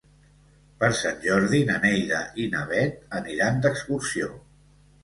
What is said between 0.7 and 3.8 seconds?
Per Sant Jordi na Neida i na Bet aniran